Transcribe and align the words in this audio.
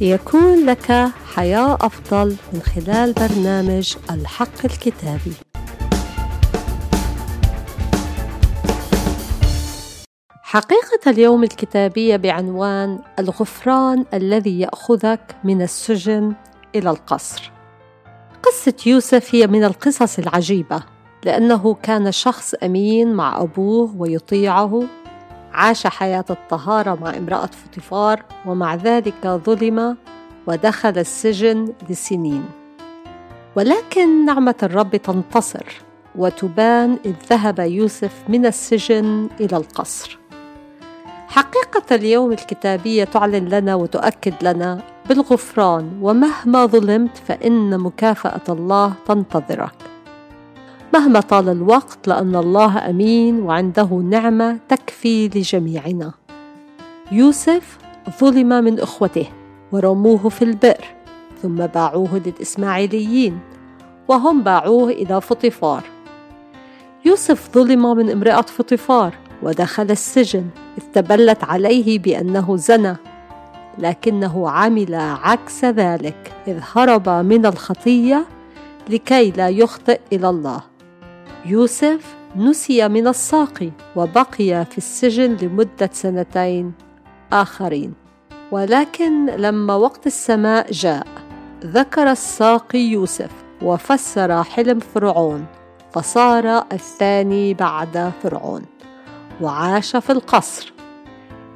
ليكون 0.00 0.66
لك 0.66 0.92
حياة 1.34 1.74
أفضل 1.80 2.36
من 2.52 2.60
خلال 2.60 3.12
برنامج 3.12 3.96
الحق 4.10 4.64
الكتابي. 4.64 5.32
حقيقة 10.42 11.10
اليوم 11.10 11.42
الكتابية 11.42 12.16
بعنوان 12.16 12.98
الغفران 13.18 14.04
الذي 14.14 14.60
يأخذك 14.60 15.36
من 15.44 15.62
السجن 15.62 16.34
إلى 16.74 16.90
القصر. 16.90 17.52
قصة 18.42 18.74
يوسف 18.86 19.34
هي 19.34 19.46
من 19.46 19.64
القصص 19.64 20.18
العجيبة 20.18 20.82
لأنه 21.24 21.74
كان 21.74 22.12
شخص 22.12 22.54
أمين 22.54 23.14
مع 23.14 23.42
أبوه 23.42 23.94
ويطيعه 23.96 24.82
عاش 25.56 25.86
حياة 25.86 26.24
الطهارة 26.30 26.98
مع 27.00 27.16
امرأة 27.16 27.46
فطفار 27.46 28.22
ومع 28.46 28.74
ذلك 28.74 29.26
ظلم 29.26 29.96
ودخل 30.46 30.98
السجن 30.98 31.72
لسنين. 31.90 32.44
ولكن 33.56 34.24
نعمة 34.24 34.54
الرب 34.62 34.96
تنتصر 34.96 35.66
وتبان 36.16 36.98
إذ 37.04 37.14
ذهب 37.30 37.58
يوسف 37.58 38.12
من 38.28 38.46
السجن 38.46 39.28
إلى 39.40 39.56
القصر. 39.56 40.18
حقيقة 41.28 41.94
اليوم 41.94 42.32
الكتابية 42.32 43.04
تعلن 43.04 43.48
لنا 43.48 43.74
وتؤكد 43.74 44.34
لنا 44.42 44.80
بالغفران 45.08 45.98
ومهما 46.02 46.66
ظلمت 46.66 47.16
فإن 47.16 47.80
مكافأة 47.80 48.44
الله 48.48 48.92
تنتظرك. 49.08 49.95
مهما 50.96 51.20
طال 51.20 51.48
الوقت 51.48 52.08
لأن 52.08 52.36
الله 52.36 52.90
أمين 52.90 53.42
وعنده 53.42 53.84
نعمة 53.84 54.58
تكفي 54.68 55.28
لجميعنا. 55.28 56.12
يوسف 57.12 57.78
ظلم 58.20 58.48
من 58.48 58.80
إخوته 58.80 59.26
ورموه 59.72 60.28
في 60.28 60.42
البئر 60.42 60.84
ثم 61.42 61.54
باعوه 61.54 62.22
للإسماعيليين 62.26 63.38
وهم 64.08 64.42
باعوه 64.42 64.90
إلى 64.90 65.20
فطفار. 65.20 65.84
يوسف 67.04 67.50
ظلم 67.54 67.96
من 67.96 68.10
امرأة 68.10 68.42
فطفار 68.42 69.14
ودخل 69.42 69.90
السجن 69.90 70.44
إذ 70.78 70.84
تبلت 70.94 71.44
عليه 71.44 71.98
بأنه 71.98 72.56
زنى 72.56 72.96
لكنه 73.78 74.50
عمل 74.50 74.94
عكس 74.94 75.64
ذلك 75.64 76.32
إذ 76.48 76.58
هرب 76.72 77.08
من 77.08 77.46
الخطية 77.46 78.26
لكي 78.88 79.30
لا 79.30 79.48
يخطئ 79.48 80.00
إلى 80.12 80.28
الله. 80.28 80.75
يوسف 81.46 82.16
نسي 82.36 82.88
من 82.88 83.08
الساقي 83.08 83.70
وبقي 83.96 84.64
في 84.64 84.78
السجن 84.78 85.36
لمدة 85.42 85.90
سنتين 85.92 86.72
آخرين. 87.32 87.94
ولكن 88.52 89.26
لما 89.26 89.74
وقت 89.74 90.06
السماء 90.06 90.72
جاء 90.72 91.06
ذكر 91.64 92.10
الساقي 92.10 92.78
يوسف 92.78 93.30
وفسر 93.62 94.42
حلم 94.42 94.78
فرعون 94.78 95.46
فصار 95.92 96.64
الثاني 96.72 97.54
بعد 97.54 98.12
فرعون 98.22 98.62
وعاش 99.40 99.96
في 99.96 100.12
القصر. 100.12 100.72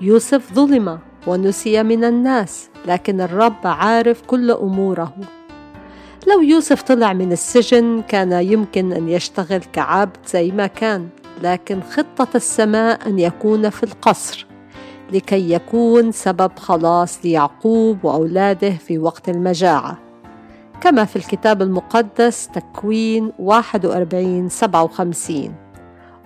يوسف 0.00 0.52
ظلم 0.52 0.98
ونسي 1.26 1.82
من 1.82 2.04
الناس 2.04 2.68
لكن 2.86 3.20
الرب 3.20 3.66
عارف 3.66 4.22
كل 4.22 4.50
أموره. 4.50 5.14
لو 6.30 6.42
يوسف 6.42 6.82
طلع 6.82 7.12
من 7.12 7.32
السجن 7.32 8.02
كان 8.08 8.32
يمكن 8.32 8.92
أن 8.92 9.08
يشتغل 9.08 9.58
كعبد 9.58 10.16
زي 10.26 10.50
ما 10.50 10.66
كان 10.66 11.08
لكن 11.42 11.80
خطة 11.82 12.28
السماء 12.34 13.08
أن 13.08 13.18
يكون 13.18 13.70
في 13.70 13.82
القصر 13.82 14.46
لكي 15.12 15.52
يكون 15.52 16.12
سبب 16.12 16.58
خلاص 16.58 17.24
ليعقوب 17.24 18.04
وأولاده 18.04 18.70
في 18.70 18.98
وقت 18.98 19.28
المجاعة. 19.28 19.98
كما 20.80 21.04
في 21.04 21.16
الكتاب 21.16 21.62
المقدس 21.62 22.48
تكوين 22.48 23.32
41 23.38 24.48
57 24.48 25.54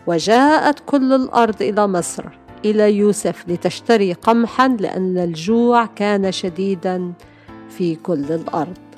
وجاءت 0.06 0.80
كل 0.86 1.12
الأرض 1.12 1.62
إلى 1.62 1.86
مصر 1.86 2.24
إلى 2.64 2.92
يوسف 2.92 3.44
لتشتري 3.48 4.12
قمحا 4.12 4.68
لأن 4.68 5.18
الجوع 5.18 5.86
كان 5.86 6.32
شديدا 6.32 7.12
في 7.68 7.94
كل 7.94 8.32
الأرض. 8.32 8.93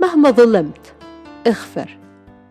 مهما 0.00 0.30
ظلمت 0.30 0.94
اغفر 1.46 1.98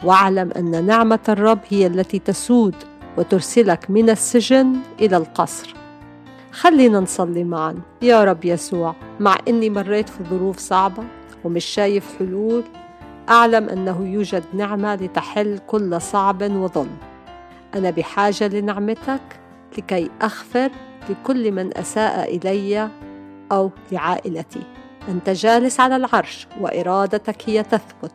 واعلم 0.03 0.51
أن 0.57 0.85
نعمة 0.85 1.19
الرب 1.29 1.59
هي 1.69 1.87
التي 1.87 2.19
تسود 2.19 2.75
وترسلك 3.17 3.89
من 3.89 4.09
السجن 4.09 4.75
إلى 5.01 5.17
القصر. 5.17 5.73
خلينا 6.51 6.99
نصلي 6.99 7.43
معا. 7.43 7.75
يا 8.01 8.23
رب 8.23 8.45
يسوع 8.45 8.95
مع 9.19 9.37
إني 9.47 9.69
مريت 9.69 10.09
في 10.09 10.23
ظروف 10.23 10.57
صعبة 10.57 11.03
ومش 11.43 11.65
شايف 11.65 12.17
حلول 12.19 12.63
أعلم 13.29 13.69
أنه 13.69 14.07
يوجد 14.07 14.43
نعمة 14.53 14.95
لتحل 14.95 15.59
كل 15.67 16.01
صعب 16.01 16.41
وظلم. 16.41 16.97
أنا 17.75 17.89
بحاجة 17.89 18.47
لنعمتك 18.47 19.39
لكي 19.77 20.09
أغفر 20.21 20.71
لكل 21.09 21.51
من 21.51 21.77
أساء 21.77 22.37
إلي 22.37 22.89
أو 23.51 23.71
لعائلتي. 23.91 24.63
أنت 25.07 25.29
جالس 25.29 25.79
على 25.79 25.95
العرش 25.95 26.47
وإرادتك 26.59 27.49
هي 27.49 27.63
تثبت. 27.63 28.11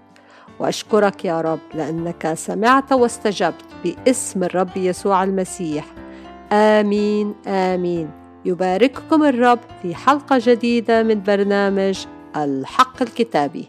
وأشكرك 0.61 1.25
يا 1.25 1.41
رب 1.41 1.59
لأنك 1.75 2.35
سمعت 2.35 2.93
واستجبت 2.93 3.65
باسم 3.85 4.45
الرب 4.45 4.77
يسوع 4.77 5.25
المسيح. 5.25 5.85
آمين 6.53 7.35
آمين. 7.47 8.11
يبارككم 8.45 9.25
الرب 9.25 9.59
في 9.83 9.95
حلقة 9.95 10.39
جديدة 10.43 11.03
من 11.03 11.23
برنامج 11.23 12.07
الحق 12.37 13.03
الكتابي. 13.03 13.69